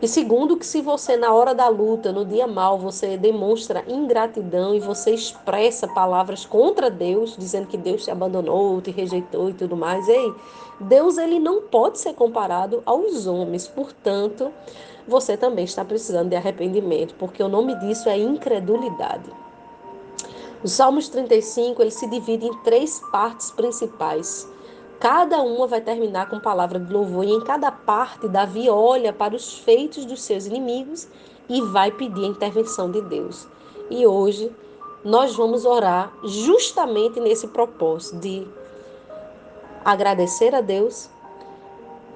E 0.00 0.06
segundo, 0.06 0.58
que 0.58 0.66
se 0.66 0.82
você 0.82 1.16
na 1.16 1.32
hora 1.32 1.54
da 1.54 1.68
luta, 1.68 2.12
no 2.12 2.22
dia 2.22 2.46
mal, 2.46 2.78
você 2.78 3.16
demonstra 3.16 3.82
ingratidão 3.88 4.74
e 4.74 4.80
você 4.80 5.12
expressa 5.12 5.88
palavras 5.88 6.44
contra 6.44 6.90
Deus, 6.90 7.34
dizendo 7.36 7.66
que 7.66 7.78
Deus 7.78 8.04
te 8.04 8.10
abandonou, 8.10 8.80
te 8.82 8.90
rejeitou 8.90 9.48
e 9.48 9.54
tudo 9.54 9.74
mais, 9.74 10.06
ei, 10.06 10.34
Deus 10.78 11.16
ele 11.16 11.38
não 11.38 11.62
pode 11.62 11.98
ser 11.98 12.12
comparado 12.12 12.82
aos 12.84 13.26
homens. 13.26 13.66
Portanto, 13.66 14.52
você 15.08 15.34
também 15.34 15.64
está 15.64 15.82
precisando 15.82 16.28
de 16.28 16.36
arrependimento, 16.36 17.14
porque 17.14 17.42
o 17.42 17.48
nome 17.48 17.74
disso 17.76 18.10
é 18.10 18.18
incredulidade. 18.18 19.30
O 20.62 20.68
Salmos 20.68 21.08
35, 21.08 21.80
ele 21.80 21.90
se 21.90 22.06
divide 22.06 22.44
em 22.44 22.54
três 22.58 23.00
partes 23.10 23.50
principais. 23.50 24.46
Cada 24.98 25.42
uma 25.42 25.66
vai 25.66 25.80
terminar 25.80 26.28
com 26.30 26.40
palavra 26.40 26.80
de 26.80 26.92
louvor, 26.92 27.24
e 27.24 27.30
em 27.30 27.40
cada 27.42 27.70
parte, 27.70 28.28
Davi 28.28 28.70
olha 28.70 29.12
para 29.12 29.36
os 29.36 29.58
feitos 29.58 30.04
dos 30.04 30.22
seus 30.22 30.46
inimigos 30.46 31.06
e 31.48 31.60
vai 31.60 31.90
pedir 31.90 32.24
a 32.24 32.28
intervenção 32.28 32.90
de 32.90 33.02
Deus. 33.02 33.46
E 33.90 34.06
hoje 34.06 34.50
nós 35.04 35.36
vamos 35.36 35.64
orar 35.64 36.12
justamente 36.24 37.20
nesse 37.20 37.46
propósito 37.48 38.18
de 38.18 38.46
agradecer 39.84 40.54
a 40.54 40.60
Deus 40.60 41.08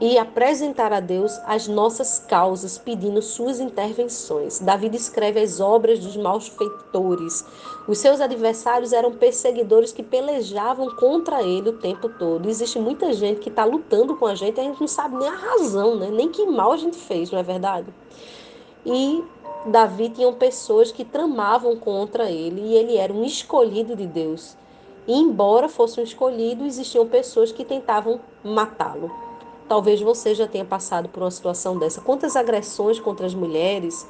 e 0.00 0.16
apresentar 0.16 0.95
a 0.95 0.99
Deus 0.99 1.38
as 1.45 1.69
nossas 1.69 2.19
causas, 2.26 2.78
pedindo 2.78 3.21
suas 3.21 3.61
intervenções. 3.61 4.59
Davi 4.59 4.88
descreve 4.88 5.40
as 5.40 5.61
obras 5.61 5.99
dos 5.99 6.16
malfeitores. 6.16 7.45
Os 7.87 7.99
seus 7.99 8.21
adversários 8.21 8.95
eram 8.95 9.12
perseguidores 9.12 9.92
que 9.92 10.02
pelejavam 10.02 10.97
contra 10.97 11.42
ele 11.42 11.69
o 11.69 11.78
tempo 11.78 12.09
todo. 12.09 12.49
Existe 12.49 12.78
muita 12.78 13.12
gente 13.12 13.40
que 13.40 13.50
está 13.50 13.64
lutando 13.64 14.16
com 14.16 14.26
a 14.26 14.35
gente 14.35 14.57
e 14.57 14.61
a 14.61 14.64
gente 14.64 14.80
não 14.80 14.88
sabe 14.88 15.16
nem 15.16 15.28
a 15.28 15.37
razão, 15.37 15.97
né? 15.97 16.09
nem 16.11 16.30
que 16.30 16.47
mal 16.47 16.73
a 16.73 16.78
gente 16.78 16.97
fez, 16.97 17.30
não 17.30 17.38
é 17.38 17.42
verdade? 17.42 17.92
E 18.87 19.23
Davi 19.66 20.09
tinha 20.09 20.33
pessoas 20.33 20.90
que 20.90 21.04
tramavam 21.04 21.76
contra 21.76 22.30
ele 22.30 22.62
e 22.62 22.75
ele 22.75 22.97
era 22.97 23.12
um 23.12 23.23
escolhido 23.23 23.95
de 23.95 24.07
Deus. 24.07 24.57
E 25.07 25.12
embora 25.12 25.69
fosse 25.69 26.00
um 26.00 26.04
escolhido, 26.04 26.64
existiam 26.64 27.07
pessoas 27.07 27.52
que 27.52 27.64
tentavam 27.64 28.21
matá-lo. 28.42 29.29
Talvez 29.70 30.00
você 30.00 30.34
já 30.34 30.48
tenha 30.48 30.64
passado 30.64 31.08
por 31.08 31.22
uma 31.22 31.30
situação 31.30 31.78
dessa. 31.78 32.00
Quantas 32.00 32.34
agressões 32.34 32.98
contra 32.98 33.24
as 33.24 33.36
mulheres 33.36 34.04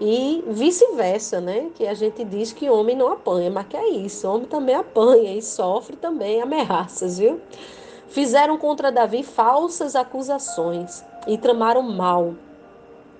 e 0.00 0.44
vice-versa, 0.46 1.40
né? 1.40 1.70
Que 1.74 1.88
a 1.88 1.94
gente 1.94 2.22
diz 2.22 2.52
que 2.52 2.70
homem 2.70 2.94
não 2.94 3.10
apanha, 3.10 3.50
mas 3.50 3.66
que 3.66 3.76
é 3.76 3.88
isso, 3.88 4.28
homem 4.28 4.46
também 4.46 4.76
apanha 4.76 5.34
e 5.34 5.42
sofre 5.42 5.96
também 5.96 6.40
ameaças, 6.40 7.18
viu? 7.18 7.40
Fizeram 8.06 8.56
contra 8.56 8.92
Davi 8.92 9.24
falsas 9.24 9.96
acusações 9.96 11.04
e 11.26 11.36
tramaram 11.36 11.82
mal 11.82 12.34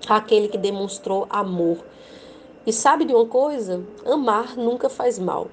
aquele 0.07 0.47
que 0.47 0.57
demonstrou 0.57 1.27
amor. 1.29 1.79
E 2.65 2.71
sabe 2.71 3.03
de 3.03 3.13
uma 3.13 3.25
coisa? 3.25 3.83
Amar 4.05 4.55
nunca 4.55 4.87
faz 4.87 5.19
mal. 5.19 5.49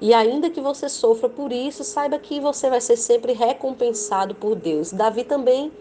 E 0.00 0.14
ainda 0.14 0.48
que 0.48 0.60
você 0.60 0.88
sofra 0.88 1.28
por 1.28 1.52
isso, 1.52 1.82
saiba 1.82 2.18
que 2.18 2.40
você 2.40 2.70
vai 2.70 2.80
ser 2.80 2.96
sempre 2.96 3.32
recompensado 3.32 4.34
por 4.34 4.54
Deus. 4.54 4.92
Davi 4.92 5.24
também 5.24 5.72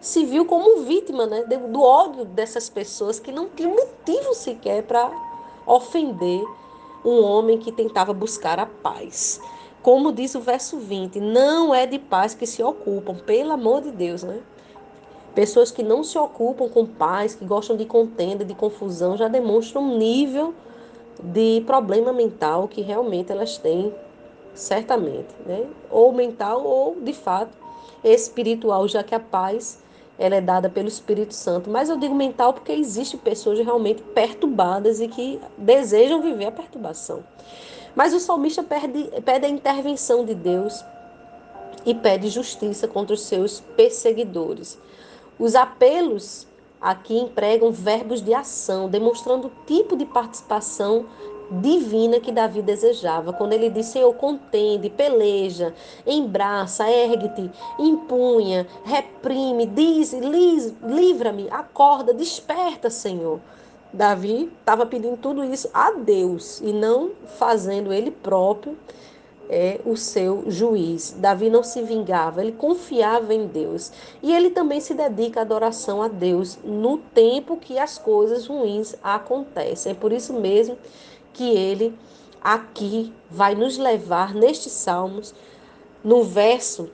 se 0.00 0.24
viu 0.24 0.44
como 0.44 0.82
vítima 0.82 1.26
né, 1.26 1.42
do 1.42 1.82
ódio 1.82 2.24
dessas 2.24 2.68
pessoas 2.68 3.20
que 3.20 3.30
não 3.30 3.48
tinham 3.48 3.72
motivo 3.72 4.34
sequer 4.34 4.82
para 4.82 5.10
ofender 5.66 6.42
um 7.04 7.22
homem 7.22 7.58
que 7.58 7.70
tentava 7.70 8.12
buscar 8.12 8.58
a 8.58 8.66
paz. 8.66 9.40
Como 9.82 10.12
diz 10.12 10.34
o 10.34 10.40
verso 10.40 10.78
20, 10.78 11.20
não 11.20 11.74
é 11.74 11.86
de 11.86 11.98
paz 11.98 12.34
que 12.34 12.46
se 12.46 12.62
ocupam, 12.62 13.14
pelo 13.14 13.52
amor 13.52 13.82
de 13.82 13.90
Deus, 13.90 14.22
né? 14.22 14.40
Pessoas 15.34 15.70
que 15.70 15.82
não 15.82 16.02
se 16.02 16.18
ocupam 16.18 16.68
com 16.68 16.84
paz, 16.84 17.34
que 17.34 17.44
gostam 17.44 17.76
de 17.76 17.86
contenda, 17.86 18.44
de 18.44 18.54
confusão, 18.54 19.16
já 19.16 19.28
demonstram 19.28 19.82
um 19.82 19.96
nível 19.96 20.52
de 21.22 21.62
problema 21.66 22.12
mental 22.12 22.68
que 22.68 22.80
realmente 22.80 23.30
elas 23.30 23.58
têm, 23.58 23.92
certamente, 24.54 25.34
né? 25.46 25.66
Ou 25.90 26.12
mental 26.12 26.64
ou 26.64 26.96
de 27.00 27.12
fato 27.12 27.56
espiritual, 28.02 28.88
já 28.88 29.02
que 29.02 29.14
a 29.14 29.20
paz 29.20 29.82
ela 30.18 30.36
é 30.36 30.40
dada 30.40 30.68
pelo 30.68 30.88
Espírito 30.88 31.32
Santo. 31.32 31.70
Mas 31.70 31.88
eu 31.88 31.96
digo 31.96 32.14
mental 32.14 32.52
porque 32.52 32.72
existem 32.72 33.18
pessoas 33.18 33.58
realmente 33.58 34.02
perturbadas 34.02 35.00
e 35.00 35.08
que 35.08 35.40
desejam 35.56 36.20
viver 36.20 36.46
a 36.46 36.52
perturbação. 36.52 37.24
Mas 37.94 38.12
o 38.12 38.20
salmista 38.20 38.62
pede, 38.62 39.10
pede 39.24 39.46
a 39.46 39.48
intervenção 39.48 40.24
de 40.24 40.34
Deus 40.34 40.84
e 41.86 41.94
pede 41.94 42.28
justiça 42.28 42.86
contra 42.86 43.14
os 43.14 43.22
seus 43.22 43.60
perseguidores. 43.76 44.78
Os 45.38 45.54
apelos 45.54 46.46
aqui 46.80 47.18
empregam 47.18 47.70
verbos 47.70 48.22
de 48.22 48.32
ação, 48.32 48.88
demonstrando 48.88 49.48
o 49.48 49.52
tipo 49.66 49.96
de 49.96 50.06
participação 50.06 51.06
divina 51.50 52.20
que 52.20 52.30
Davi 52.30 52.62
desejava. 52.62 53.32
Quando 53.32 53.52
ele 53.52 53.68
disse: 53.68 53.92
Senhor, 53.92 54.14
contende, 54.14 54.88
peleja, 54.88 55.74
embraça, 56.06 56.88
ergue-te, 56.88 57.50
impunha, 57.78 58.66
reprime, 58.84 59.66
diz, 59.66 60.12
livra-me, 60.12 61.50
acorda, 61.50 62.14
desperta, 62.14 62.88
Senhor. 62.88 63.40
Davi 63.92 64.52
estava 64.60 64.86
pedindo 64.86 65.16
tudo 65.16 65.44
isso 65.44 65.68
a 65.74 65.90
Deus 65.90 66.60
e 66.60 66.72
não 66.72 67.10
fazendo 67.38 67.92
ele 67.92 68.12
próprio 68.12 68.78
é 69.52 69.80
o 69.84 69.96
seu 69.96 70.44
juiz. 70.46 71.16
Davi 71.18 71.50
não 71.50 71.64
se 71.64 71.82
vingava, 71.82 72.40
ele 72.40 72.52
confiava 72.52 73.34
em 73.34 73.48
Deus. 73.48 73.90
E 74.22 74.32
ele 74.32 74.50
também 74.50 74.80
se 74.80 74.94
dedica 74.94 75.40
à 75.40 75.42
adoração 75.42 76.00
a 76.00 76.06
Deus 76.06 76.56
no 76.62 76.98
tempo 76.98 77.56
que 77.56 77.76
as 77.76 77.98
coisas 77.98 78.46
ruins 78.46 78.94
acontecem. 79.02 79.90
É 79.90 79.94
por 79.94 80.12
isso 80.12 80.32
mesmo 80.32 80.78
que 81.32 81.50
ele 81.50 81.92
aqui 82.40 83.12
vai 83.28 83.56
nos 83.56 83.76
levar 83.76 84.34
nestes 84.34 84.72
salmos, 84.72 85.34
no 86.02 86.22
verso 86.22 86.88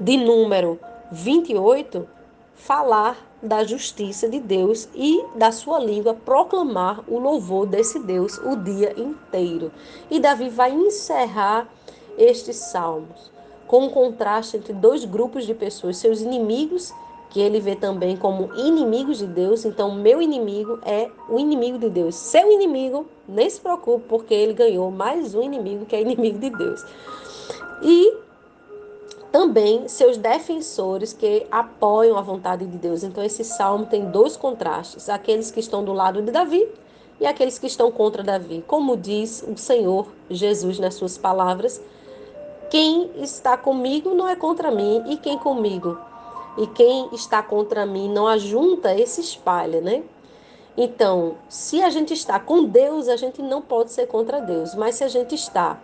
de 0.00 0.16
número 0.18 0.78
28, 1.10 2.06
falar 2.54 3.33
da 3.44 3.62
justiça 3.62 4.28
de 4.28 4.40
Deus 4.40 4.88
e 4.94 5.22
da 5.36 5.52
sua 5.52 5.78
língua 5.78 6.14
proclamar 6.14 7.04
o 7.06 7.18
louvor 7.18 7.66
desse 7.66 7.98
Deus 8.00 8.38
o 8.38 8.56
dia 8.56 8.98
inteiro. 8.98 9.70
E 10.10 10.18
Davi 10.18 10.48
vai 10.48 10.72
encerrar 10.72 11.68
estes 12.16 12.56
salmos 12.56 13.30
com 13.66 13.84
um 13.84 13.90
contraste 13.90 14.56
entre 14.56 14.72
dois 14.72 15.04
grupos 15.04 15.46
de 15.46 15.54
pessoas, 15.54 15.96
seus 15.96 16.20
inimigos, 16.20 16.92
que 17.30 17.40
ele 17.40 17.58
vê 17.58 17.74
também 17.74 18.16
como 18.16 18.54
inimigos 18.54 19.18
de 19.18 19.26
Deus. 19.26 19.64
Então, 19.64 19.94
meu 19.94 20.22
inimigo 20.22 20.78
é 20.84 21.10
o 21.28 21.38
inimigo 21.38 21.78
de 21.78 21.90
Deus. 21.90 22.14
Seu 22.14 22.52
inimigo, 22.52 23.06
nem 23.26 23.48
se 23.50 23.60
preocupe, 23.60 24.04
porque 24.08 24.32
ele 24.32 24.52
ganhou 24.52 24.90
mais 24.90 25.34
um 25.34 25.42
inimigo 25.42 25.84
que 25.86 25.96
é 25.96 26.00
inimigo 26.00 26.38
de 26.38 26.50
Deus. 26.50 26.84
E 27.82 28.23
também 29.34 29.88
seus 29.88 30.16
defensores 30.16 31.12
que 31.12 31.44
apoiam 31.50 32.16
a 32.16 32.20
vontade 32.22 32.64
de 32.64 32.78
Deus. 32.78 33.02
Então, 33.02 33.24
esse 33.24 33.42
salmo 33.42 33.84
tem 33.84 34.04
dois 34.04 34.36
contrastes: 34.36 35.08
aqueles 35.08 35.50
que 35.50 35.58
estão 35.58 35.82
do 35.82 35.92
lado 35.92 36.22
de 36.22 36.30
Davi 36.30 36.64
e 37.18 37.26
aqueles 37.26 37.58
que 37.58 37.66
estão 37.66 37.90
contra 37.90 38.22
Davi. 38.22 38.62
Como 38.64 38.96
diz 38.96 39.42
o 39.42 39.56
Senhor 39.56 40.06
Jesus 40.30 40.78
nas 40.78 40.94
suas 40.94 41.18
palavras: 41.18 41.82
quem 42.70 43.10
está 43.16 43.56
comigo 43.56 44.14
não 44.14 44.28
é 44.28 44.36
contra 44.36 44.70
mim, 44.70 45.02
e 45.08 45.16
quem 45.16 45.36
comigo 45.36 45.98
e 46.56 46.68
quem 46.68 47.08
está 47.12 47.42
contra 47.42 47.84
mim 47.84 48.08
não 48.08 48.28
ajunta, 48.28 48.94
esse 48.94 49.20
espalha, 49.20 49.80
né? 49.80 50.04
Então, 50.76 51.34
se 51.48 51.82
a 51.82 51.90
gente 51.90 52.14
está 52.14 52.38
com 52.38 52.62
Deus, 52.62 53.08
a 53.08 53.16
gente 53.16 53.42
não 53.42 53.60
pode 53.60 53.90
ser 53.90 54.06
contra 54.06 54.40
Deus, 54.40 54.76
mas 54.76 54.94
se 54.94 55.02
a 55.02 55.08
gente 55.08 55.34
está 55.34 55.76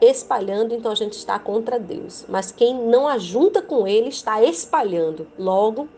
espalhando, 0.00 0.74
então 0.74 0.92
a 0.92 0.94
gente 0.94 1.14
está 1.14 1.38
contra 1.38 1.78
Deus. 1.78 2.24
Mas 2.28 2.52
quem 2.52 2.74
não 2.74 3.08
ajunta 3.08 3.60
com 3.60 3.86
ele 3.86 4.08
está 4.08 4.42
espalhando. 4.42 5.26
Logo, 5.38 5.88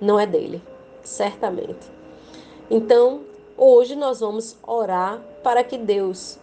não 0.00 0.18
é 0.18 0.26
dele, 0.26 0.62
certamente. 1.02 1.90
Então, 2.70 3.20
hoje 3.56 3.94
nós 3.94 4.20
vamos 4.20 4.56
orar 4.66 5.20
para 5.42 5.62
que 5.62 5.78
Deus, 5.78 6.38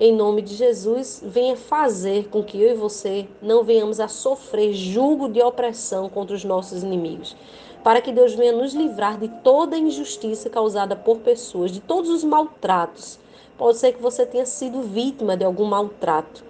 em 0.00 0.14
nome 0.14 0.42
de 0.42 0.54
Jesus, 0.54 1.22
venha 1.24 1.56
fazer 1.56 2.28
com 2.28 2.42
que 2.42 2.60
eu 2.60 2.70
e 2.70 2.74
você 2.74 3.28
não 3.42 3.62
venhamos 3.62 4.00
a 4.00 4.08
sofrer 4.08 4.72
julgo 4.72 5.28
de 5.28 5.42
opressão 5.42 6.08
contra 6.08 6.34
os 6.34 6.44
nossos 6.44 6.82
inimigos. 6.82 7.36
Para 7.84 8.00
que 8.00 8.10
Deus 8.10 8.34
venha 8.34 8.52
nos 8.52 8.74
livrar 8.74 9.18
de 9.18 9.28
toda 9.28 9.78
injustiça 9.78 10.50
causada 10.50 10.96
por 10.96 11.18
pessoas, 11.18 11.70
de 11.70 11.80
todos 11.80 12.10
os 12.10 12.24
maltratos 12.24 13.18
Pode 13.58 13.78
ser 13.78 13.92
que 13.92 14.02
você 14.02 14.26
tenha 14.26 14.44
sido 14.44 14.82
vítima 14.82 15.36
de 15.36 15.44
algum 15.44 15.64
maltrato, 15.64 16.44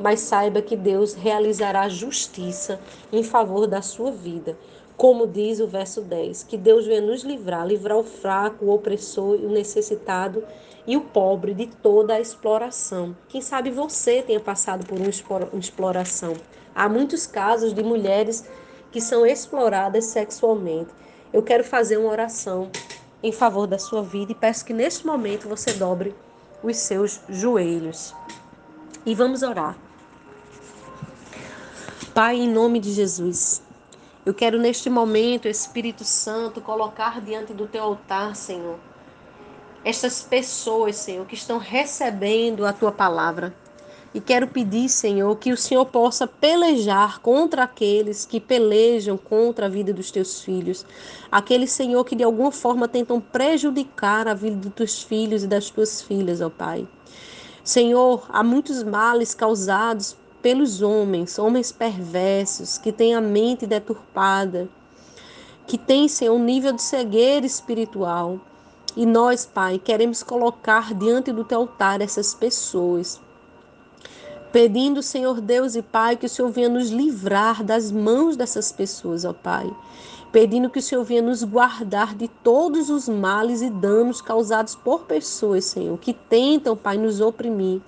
mas 0.00 0.20
saiba 0.20 0.62
que 0.62 0.76
Deus 0.76 1.12
realizará 1.12 1.88
justiça 1.88 2.80
em 3.12 3.22
favor 3.22 3.66
da 3.66 3.82
sua 3.82 4.10
vida. 4.10 4.56
Como 4.96 5.26
diz 5.26 5.60
o 5.60 5.66
verso 5.66 6.00
10, 6.00 6.44
que 6.44 6.56
Deus 6.56 6.86
venha 6.86 7.02
nos 7.02 7.22
livrar, 7.22 7.66
livrar 7.66 7.98
o 7.98 8.02
fraco, 8.02 8.64
o 8.64 8.74
opressor, 8.74 9.34
o 9.34 9.50
necessitado 9.50 10.42
e 10.86 10.96
o 10.96 11.02
pobre 11.02 11.52
de 11.52 11.66
toda 11.66 12.14
a 12.14 12.20
exploração. 12.20 13.14
Quem 13.28 13.42
sabe 13.42 13.70
você 13.70 14.22
tenha 14.22 14.40
passado 14.40 14.86
por 14.86 14.98
uma 14.98 15.58
exploração. 15.60 16.32
Há 16.74 16.88
muitos 16.88 17.26
casos 17.26 17.74
de 17.74 17.82
mulheres 17.82 18.48
que 18.90 19.00
são 19.00 19.26
exploradas 19.26 20.06
sexualmente. 20.06 20.90
eu 21.30 21.42
quero 21.42 21.62
fazer 21.62 21.98
uma 21.98 22.10
oração 22.10 22.70
em 23.22 23.30
favor 23.30 23.66
da 23.66 23.78
sua 23.78 24.02
vida 24.02 24.32
e 24.32 24.34
peço 24.34 24.64
que 24.64 24.72
neste 24.72 25.06
momento 25.06 25.46
você 25.46 25.72
dobre 25.74 26.14
os 26.62 26.76
seus 26.76 27.20
joelhos. 27.28 28.14
E 29.04 29.14
vamos 29.14 29.42
orar. 29.42 29.76
Pai, 32.14 32.36
em 32.36 32.48
nome 32.48 32.80
de 32.80 32.92
Jesus, 32.92 33.62
eu 34.26 34.34
quero 34.34 34.58
neste 34.58 34.90
momento, 34.90 35.48
Espírito 35.48 36.04
Santo, 36.04 36.60
colocar 36.60 37.20
diante 37.20 37.54
do 37.54 37.66
teu 37.66 37.82
altar, 37.82 38.34
Senhor, 38.34 38.78
estas 39.84 40.22
pessoas, 40.22 40.96
Senhor, 40.96 41.24
que 41.26 41.34
estão 41.34 41.58
recebendo 41.58 42.66
a 42.66 42.72
tua 42.72 42.92
palavra. 42.92 43.54
E 44.14 44.20
quero 44.20 44.48
pedir, 44.48 44.88
Senhor, 44.88 45.36
que 45.36 45.52
o 45.52 45.56
Senhor 45.56 45.84
possa 45.84 46.26
pelejar 46.26 47.20
contra 47.20 47.64
aqueles 47.64 48.24
que 48.24 48.40
pelejam 48.40 49.18
contra 49.18 49.66
a 49.66 49.68
vida 49.68 49.92
dos 49.92 50.10
teus 50.10 50.40
filhos. 50.40 50.86
Aqueles, 51.30 51.72
Senhor, 51.72 52.02
que 52.04 52.16
de 52.16 52.24
alguma 52.24 52.50
forma 52.50 52.88
tentam 52.88 53.20
prejudicar 53.20 54.26
a 54.26 54.32
vida 54.32 54.56
dos 54.56 54.72
teus 54.72 55.02
filhos 55.02 55.42
e 55.44 55.46
das 55.46 55.68
tuas 55.68 56.00
filhas, 56.00 56.40
ó 56.40 56.48
Pai. 56.48 56.88
Senhor, 57.62 58.26
há 58.30 58.42
muitos 58.42 58.82
males 58.82 59.34
causados 59.34 60.16
pelos 60.40 60.80
homens, 60.80 61.38
homens 61.38 61.70
perversos, 61.70 62.78
que 62.78 62.90
têm 62.90 63.14
a 63.14 63.20
mente 63.20 63.66
deturpada, 63.66 64.70
que 65.66 65.76
têm, 65.76 66.08
Senhor, 66.08 66.34
um 66.34 66.42
nível 66.42 66.72
de 66.72 66.80
cegueira 66.80 67.44
espiritual. 67.44 68.40
E 68.96 69.04
nós, 69.04 69.44
Pai, 69.44 69.78
queremos 69.78 70.22
colocar 70.22 70.94
diante 70.94 71.30
do 71.30 71.44
teu 71.44 71.60
altar 71.60 72.00
essas 72.00 72.32
pessoas, 72.32 73.20
pedindo, 74.52 75.02
Senhor 75.02 75.40
Deus 75.40 75.74
e 75.74 75.82
Pai, 75.82 76.16
que 76.16 76.26
o 76.26 76.28
Senhor 76.28 76.50
venha 76.50 76.68
nos 76.68 76.90
livrar 76.90 77.62
das 77.62 77.90
mãos 77.92 78.36
dessas 78.36 78.72
pessoas, 78.72 79.24
ó 79.24 79.32
Pai. 79.32 79.70
Pedindo 80.30 80.68
que 80.68 80.78
o 80.78 80.82
Senhor 80.82 81.04
venha 81.04 81.22
nos 81.22 81.42
guardar 81.42 82.14
de 82.14 82.28
todos 82.28 82.90
os 82.90 83.08
males 83.08 83.62
e 83.62 83.70
danos 83.70 84.20
causados 84.20 84.74
por 84.74 85.04
pessoas, 85.04 85.64
Senhor, 85.64 85.96
que 85.98 86.12
tentam, 86.12 86.76
Pai, 86.76 86.98
nos 86.98 87.20
oprimir. 87.20 87.80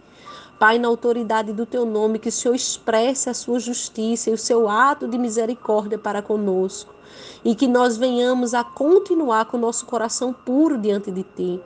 Pai, 0.59 0.79
na 0.79 0.89
autoridade 0.89 1.53
do 1.53 1.65
teu 1.65 1.87
nome, 1.87 2.19
que 2.19 2.29
o 2.29 2.33
Senhor 2.33 2.55
expresse 2.55 3.31
a 3.31 3.35
sua 3.35 3.59
justiça 3.59 4.29
e 4.29 4.35
o 4.35 4.39
seu 4.39 4.69
ato 4.69 5.09
de 5.09 5.17
misericórdia 5.17 5.99
para 5.99 6.21
conosco. 6.21 6.95
E 7.43 7.55
que 7.55 7.67
nós 7.67 7.97
venhamos 7.97 8.53
a 8.53 8.63
continuar 8.63 9.47
com 9.47 9.57
o 9.57 9.61
nosso 9.61 9.87
coração 9.87 10.35
puro 10.35 10.77
diante 10.77 11.11
de 11.11 11.23
ti. 11.23 11.61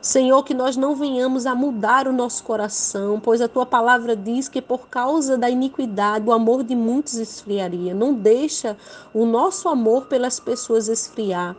Senhor, 0.00 0.42
que 0.42 0.54
nós 0.54 0.76
não 0.78 0.96
venhamos 0.96 1.44
a 1.44 1.54
mudar 1.54 2.08
o 2.08 2.12
nosso 2.12 2.42
coração, 2.42 3.20
pois 3.20 3.42
a 3.42 3.48
tua 3.48 3.66
palavra 3.66 4.16
diz 4.16 4.48
que 4.48 4.62
por 4.62 4.88
causa 4.88 5.36
da 5.36 5.50
iniquidade 5.50 6.26
o 6.26 6.32
amor 6.32 6.62
de 6.62 6.74
muitos 6.74 7.14
esfriaria. 7.14 7.94
Não 7.94 8.14
deixa 8.14 8.78
o 9.12 9.26
nosso 9.26 9.68
amor 9.68 10.06
pelas 10.06 10.40
pessoas 10.40 10.88
esfriar. 10.88 11.54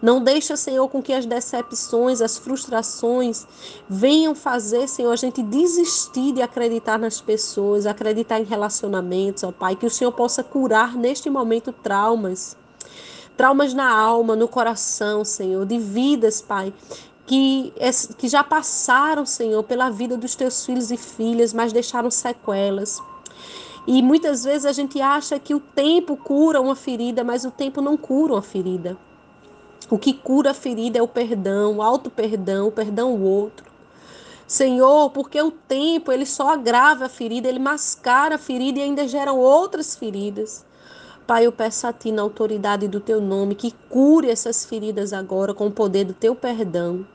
Não 0.00 0.22
deixa, 0.22 0.56
Senhor, 0.56 0.88
com 0.88 1.02
que 1.02 1.12
as 1.12 1.26
decepções, 1.26 2.20
as 2.20 2.38
frustrações 2.38 3.46
venham 3.88 4.34
fazer, 4.34 4.88
Senhor, 4.88 5.12
a 5.12 5.16
gente 5.16 5.42
desistir 5.42 6.32
de 6.32 6.42
acreditar 6.42 6.98
nas 6.98 7.20
pessoas, 7.20 7.86
acreditar 7.86 8.40
em 8.40 8.44
relacionamentos, 8.44 9.44
ó 9.44 9.52
Pai, 9.52 9.76
que 9.76 9.86
o 9.86 9.90
Senhor 9.90 10.12
possa 10.12 10.42
curar 10.42 10.94
neste 10.96 11.28
momento 11.28 11.72
traumas. 11.72 12.56
Traumas 13.36 13.72
na 13.72 13.90
alma, 13.90 14.34
no 14.34 14.48
coração, 14.48 15.24
Senhor, 15.24 15.64
de 15.64 15.78
vidas, 15.78 16.42
Pai, 16.42 16.72
que, 17.28 17.74
que 18.16 18.26
já 18.26 18.42
passaram, 18.42 19.26
Senhor, 19.26 19.62
pela 19.62 19.90
vida 19.90 20.16
dos 20.16 20.34
teus 20.34 20.64
filhos 20.64 20.90
e 20.90 20.96
filhas, 20.96 21.52
mas 21.52 21.74
deixaram 21.74 22.10
sequelas. 22.10 22.98
E 23.86 24.02
muitas 24.02 24.44
vezes 24.44 24.64
a 24.64 24.72
gente 24.72 25.00
acha 25.00 25.38
que 25.38 25.54
o 25.54 25.60
tempo 25.60 26.16
cura 26.16 26.60
uma 26.60 26.74
ferida, 26.74 27.22
mas 27.22 27.44
o 27.44 27.50
tempo 27.50 27.82
não 27.82 27.98
cura 27.98 28.32
uma 28.32 28.42
ferida. 28.42 28.96
O 29.90 29.98
que 29.98 30.14
cura 30.14 30.50
a 30.52 30.54
ferida 30.54 30.98
é 30.98 31.02
o 31.02 31.08
perdão, 31.08 31.76
o 31.76 31.82
auto 31.82 32.10
perdão, 32.10 32.68
o 32.68 32.72
perdão 32.72 33.10
ao 33.10 33.20
outro. 33.20 33.70
Senhor, 34.46 35.10
porque 35.10 35.40
o 35.40 35.50
tempo 35.50 36.10
ele 36.10 36.24
só 36.24 36.48
agrava 36.48 37.04
a 37.04 37.08
ferida, 37.10 37.46
ele 37.46 37.58
mascara 37.58 38.36
a 38.36 38.38
ferida 38.38 38.78
e 38.78 38.82
ainda 38.82 39.06
geram 39.06 39.38
outras 39.38 39.94
feridas. 39.94 40.64
Pai, 41.26 41.44
eu 41.44 41.52
peço 41.52 41.86
a 41.86 41.92
Ti, 41.92 42.10
na 42.10 42.22
autoridade 42.22 42.88
do 42.88 43.00
Teu 43.00 43.20
nome, 43.20 43.54
que 43.54 43.74
cure 43.90 44.30
essas 44.30 44.64
feridas 44.64 45.12
agora 45.12 45.52
com 45.52 45.66
o 45.66 45.70
poder 45.70 46.04
do 46.04 46.14
Teu 46.14 46.34
perdão. 46.34 47.06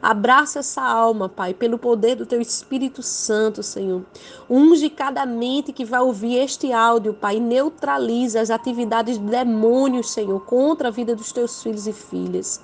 Abraça 0.00 0.60
essa 0.60 0.82
alma, 0.82 1.28
Pai, 1.28 1.54
pelo 1.54 1.78
poder 1.78 2.16
do 2.16 2.26
Teu 2.26 2.40
Espírito 2.40 3.02
Santo, 3.02 3.62
Senhor. 3.62 4.02
Unge 4.48 4.90
cada 4.90 5.24
mente 5.26 5.72
que 5.72 5.84
vai 5.84 6.00
ouvir 6.00 6.36
este 6.36 6.72
áudio, 6.72 7.14
Pai. 7.14 7.40
Neutraliza 7.40 8.40
as 8.40 8.50
atividades 8.50 9.18
de 9.18 9.24
demônios, 9.24 10.10
Senhor, 10.10 10.44
contra 10.44 10.88
a 10.88 10.90
vida 10.90 11.14
dos 11.14 11.32
Teus 11.32 11.62
filhos 11.62 11.86
e 11.86 11.92
filhas. 11.92 12.60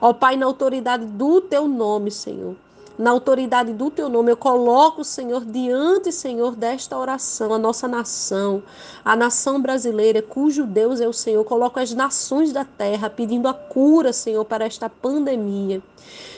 Ó 0.00 0.12
Pai, 0.12 0.36
na 0.36 0.46
autoridade 0.46 1.04
do 1.04 1.40
Teu 1.40 1.68
nome, 1.68 2.10
Senhor 2.10 2.56
na 2.96 3.10
autoridade 3.10 3.72
do 3.72 3.90
teu 3.90 4.08
nome, 4.08 4.30
eu 4.30 4.36
coloco, 4.36 5.02
Senhor, 5.02 5.44
diante, 5.44 6.12
Senhor, 6.12 6.54
desta 6.54 6.96
oração, 6.96 7.52
a 7.52 7.58
nossa 7.58 7.88
nação, 7.88 8.62
a 9.04 9.16
nação 9.16 9.60
brasileira, 9.60 10.22
cujo 10.22 10.64
Deus 10.64 11.00
é 11.00 11.08
o 11.08 11.12
Senhor. 11.12 11.40
Eu 11.40 11.44
coloco 11.44 11.80
as 11.80 11.92
nações 11.92 12.52
da 12.52 12.64
terra 12.64 13.10
pedindo 13.10 13.48
a 13.48 13.54
cura, 13.54 14.12
Senhor, 14.12 14.44
para 14.44 14.64
esta 14.64 14.88
pandemia. 14.88 15.82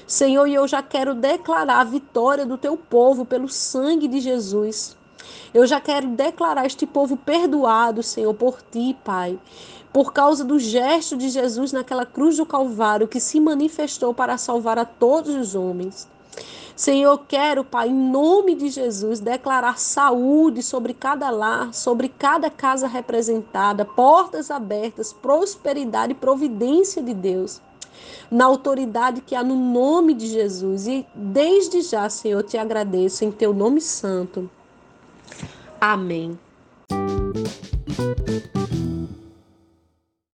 Senhor, 0.06 0.46
e 0.46 0.54
eu 0.54 0.66
já 0.66 0.82
quero 0.82 1.14
declarar 1.14 1.80
a 1.80 1.84
vitória 1.84 2.46
do 2.46 2.56
teu 2.56 2.76
povo 2.76 3.26
pelo 3.26 3.48
sangue 3.48 4.08
de 4.08 4.20
Jesus. 4.20 4.96
Eu 5.52 5.66
já 5.66 5.78
quero 5.78 6.08
declarar 6.08 6.64
este 6.64 6.86
povo 6.86 7.18
perdoado, 7.18 8.02
Senhor, 8.02 8.32
por 8.32 8.62
ti, 8.62 8.96
Pai. 9.04 9.38
Por 9.92 10.12
causa 10.12 10.42
do 10.44 10.58
gesto 10.58 11.16
de 11.16 11.28
Jesus 11.28 11.72
naquela 11.72 12.06
cruz 12.06 12.38
do 12.38 12.46
Calvário 12.46 13.08
que 13.08 13.20
se 13.20 13.40
manifestou 13.40 14.14
para 14.14 14.38
salvar 14.38 14.78
a 14.78 14.84
todos 14.84 15.34
os 15.34 15.54
homens. 15.54 16.08
Senhor, 16.74 17.18
quero, 17.26 17.64
Pai, 17.64 17.88
em 17.88 17.94
nome 17.94 18.54
de 18.54 18.68
Jesus, 18.68 19.18
declarar 19.18 19.78
saúde 19.78 20.62
sobre 20.62 20.92
cada 20.92 21.30
lar, 21.30 21.72
sobre 21.72 22.08
cada 22.08 22.50
casa 22.50 22.86
representada, 22.86 23.84
portas 23.84 24.50
abertas, 24.50 25.12
prosperidade 25.12 26.12
e 26.12 26.16
providência 26.16 27.02
de 27.02 27.14
Deus 27.14 27.62
na 28.30 28.44
autoridade 28.44 29.20
que 29.20 29.34
há 29.34 29.42
no 29.42 29.56
nome 29.56 30.14
de 30.14 30.26
Jesus. 30.26 30.86
E 30.86 31.06
desde 31.14 31.80
já, 31.80 32.08
Senhor, 32.08 32.42
te 32.42 32.58
agradeço 32.58 33.24
em 33.24 33.30
teu 33.30 33.54
nome 33.54 33.80
santo. 33.80 34.50
Amém. 35.80 36.38